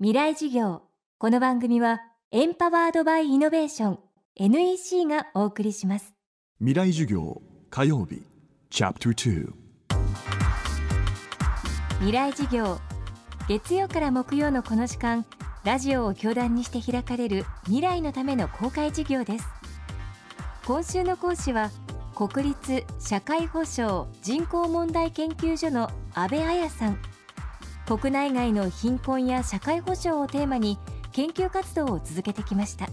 [0.00, 0.82] 未来事業。
[1.18, 2.00] この番組は
[2.32, 3.98] エンパワードバイイノベーション
[4.34, 6.14] NEC がお送りします。
[6.58, 8.20] 未来授業火曜日
[8.70, 9.52] チャプター
[12.00, 12.80] 未来事業
[13.48, 15.24] 月曜から木曜のこの時間
[15.62, 19.46] ラジオを教壇にして開かれる未来のための公開事業です。
[20.66, 21.70] 今週の講師は
[22.16, 26.98] 国立社会保障人口問題研究所の安倍彩さん
[27.86, 30.78] 国内外の貧困や社会保障をテーマに
[31.12, 32.88] 研究活動を続けてきました。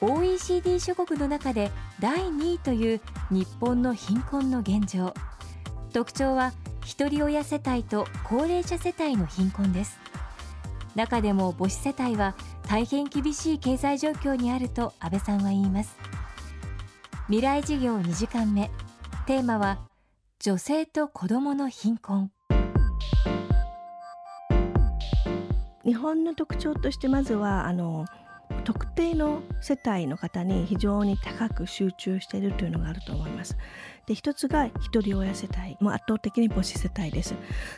[0.00, 3.00] OECD 諸国の中で第2位という
[3.30, 5.14] 日本の貧困の現状。
[5.92, 6.52] 特徴は
[6.84, 9.98] ひり親世帯と高齢者世帯の貧困です。
[10.94, 12.34] 中でも母子世帯は
[12.68, 15.96] 大変厳しい経済状況にあると安倍さんは言います。
[17.26, 18.70] 未来事業2時間目。
[19.26, 19.78] テーマは
[20.40, 22.30] 女性と子どもの貧困。
[25.84, 28.06] 日本の特徴としてまずはあの
[28.64, 33.56] 特定の世帯の方に非常に高く集中しているというのがあると思います。
[34.06, 35.76] で一つが一人親世帯。
[35.80, 37.34] もう圧倒的に母子世帯です。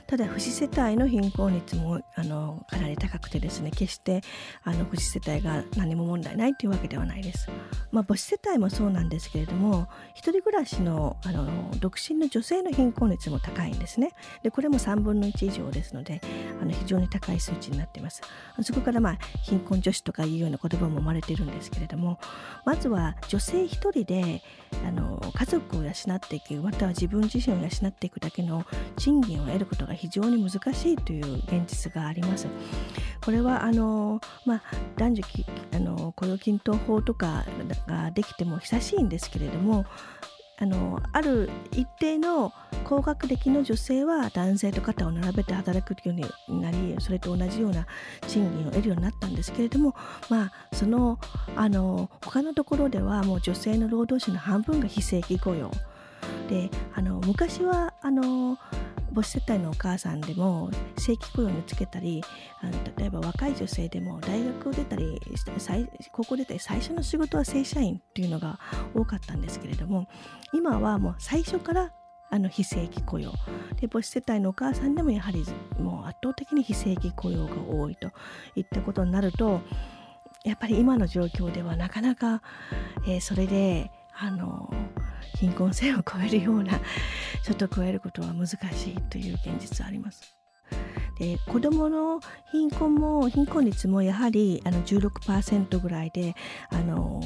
[0.07, 4.23] ただ父子世帯の貧困率もあのかなり高くてですね決して
[4.65, 7.49] あの父子世帯が何も問題ないというわけではないです、
[7.91, 14.13] まあ、母子世帯もそうなんですけれども一人暮らしのあの独身の女性の貧困率も高いんですね。
[14.43, 16.21] でこれも3分の1以上ですので
[16.61, 18.23] あの非常に高い数値になっています。
[18.63, 22.19] そこからまあ貧困女子とかいうような言葉も生まれているんですけれども
[22.65, 24.43] まずは女性一人で
[24.87, 28.65] あの家族を養っていくまたは自分自身を養っていくだけの
[28.97, 32.47] 賃金を得ることが非常に難しいという現実があります。
[33.23, 34.63] これはあの、まあ、
[34.97, 35.25] 男女
[35.75, 37.45] あの雇用均等法とか
[37.87, 39.85] ができても久しいんですけれども
[40.59, 42.53] あのある一定の
[42.85, 46.15] 高学歴の女性は男性と肩を並べて働くよ
[46.49, 47.87] うになりそれと同じような
[48.27, 49.95] 賃金を得るようになったんですけれども
[50.31, 51.19] まあその
[51.57, 55.71] あの他のところではもう女性の労働者の半分が非正規雇用。
[56.49, 58.57] であの昔はあの
[59.15, 62.23] 母子世帯のお母さんでも正規雇用につけたり
[62.61, 65.21] あの例えば若い女性でも大学を出たり
[66.13, 68.59] 高校出たり最初の仕事は正社員っていうのが
[68.95, 70.09] 多かったんですけれども
[70.53, 71.93] 今はもう最初から
[72.29, 73.33] あの非正規雇用。
[73.81, 75.45] で母子世帯のお母さんでもやはり
[75.79, 78.11] もう圧倒的に非正規雇用が多いと
[78.57, 79.61] いったことになると
[80.45, 82.43] やっぱり今の状況ではなかなか、
[83.07, 84.73] えー、それであの
[85.37, 86.81] 貧困線を超えるような
[87.43, 90.37] 所得を得ることは難しいという現実あります。
[91.19, 92.21] で子どもの
[92.53, 96.35] 貧困も貧困率もやはりあの16%ぐらいで
[96.69, 97.23] あの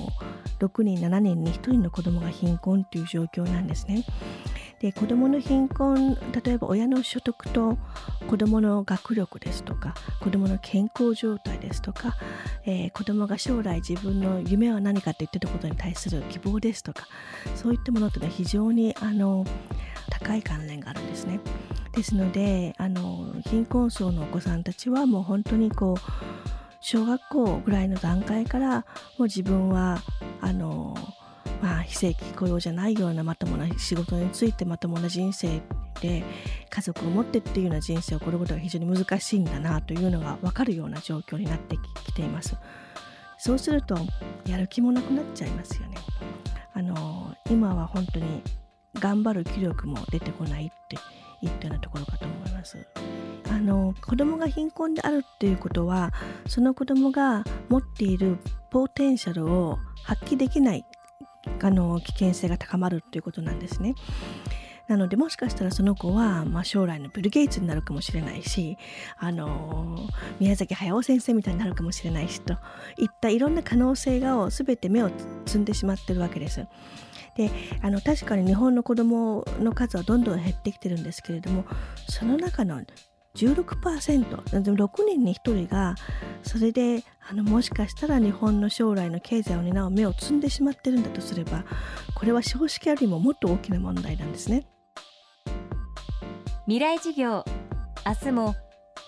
[0.61, 4.05] 6人7人に1人の子どもが貧困という状況なんですね。
[4.81, 7.77] で子どもの貧困例えば親の所得と
[8.27, 12.17] 子どもの学力ですとか子どもの健康状態ですとか、
[12.65, 17.07] えー、子どもが将来自分の夢は何かと言ってたことに対する希望ですとか
[17.57, 19.45] そういったものというのは非常にあの
[20.09, 21.41] 高い関連があるんですね。
[21.93, 26.01] ですのであの貧困層のお子さんたちはもう本当にこう
[26.81, 28.85] 小学校ぐらいの段階からも
[29.21, 30.01] う自分は
[30.41, 30.97] あの
[31.63, 35.61] まあ、非正規雇用じゃないようなまともな仕事についてまともな人生
[36.01, 36.25] で
[36.71, 42.57] 家族を持ってっていうような人生を送ることが非常に難しいんだなというのが分かるような状況になってきています。
[43.39, 43.97] そうすると
[44.47, 45.97] やる気もなくなっちゃいますよね。
[46.75, 48.43] あの今は本当に
[48.95, 50.97] 頑張る気力も出てこないって
[51.43, 52.87] いったようなところかと思います。
[53.51, 56.13] あの子供が貧困であるっていうことは
[56.47, 58.39] その子供が持っている
[58.71, 60.85] ポテンシャルを発揮できない
[61.63, 63.95] あの危険性が高まるということなんですね。
[64.91, 68.77] なのでもしかしたらその子は、まあ、将来のビル・ゲイツになるかもしれないし、
[69.19, 70.09] あの
[70.41, 72.55] 宮崎駿先生みたいになるかもしれないしと
[72.99, 75.11] いったいろんな可能性がを全て目を
[75.47, 76.67] 積んでしまってるわけです。
[77.37, 77.51] で
[77.83, 81.65] あの確かに日本の子どもの数はどんどん減ってきてるんですけれども
[82.09, 82.83] その中の
[83.37, 85.95] 16%6 人に1人が
[86.43, 91.65] それであのもしかしたら日本の将来の経済を担う目を摘んでしまってるんだとすれば
[92.15, 94.67] これは少子化よりももっと大きな問題なんですね。
[96.67, 97.45] 未来事業。
[98.07, 98.55] 明日も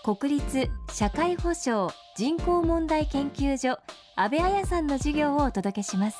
[0.05, 3.79] 国立社会保障人口問題研究所
[4.17, 6.19] 安倍彩さんの授業をお届けします。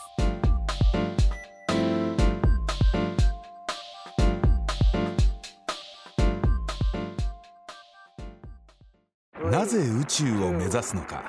[9.50, 11.23] なぜ宇宙を目指すのか。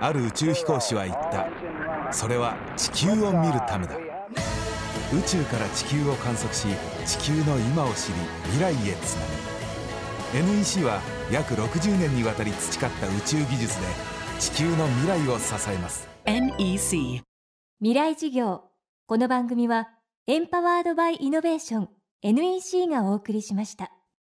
[0.00, 1.48] ある宇宙飛行士は言った。
[2.12, 3.96] それは地球を見るためだ。
[3.96, 6.66] 宇宙から地球を観測し
[7.06, 8.14] 地球の今を知り
[8.44, 9.26] 未来へつな
[10.32, 10.54] ぐ。
[10.58, 11.00] NEC は
[11.30, 13.86] 約60年にわたり培った宇宙技術で
[14.40, 16.08] 地球の未来を支えます。
[16.24, 17.22] NEC
[17.80, 18.62] 未来事業。
[19.06, 19.90] この番組は
[20.26, 21.88] エンパワードバイイノベーション
[22.22, 23.92] NEC がお送りしました